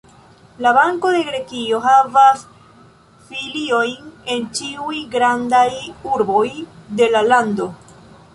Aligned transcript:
La 0.65 0.69
Banko 0.75 1.09
de 1.15 1.19
Grekio 1.25 1.81
havas 1.83 2.41
filiojn 3.27 4.09
en 4.37 4.49
ĉiuj 4.61 4.97
grandaj 5.13 5.67
urboj 6.17 6.45
de 7.03 7.11
la 7.15 7.23
lando. 7.31 7.71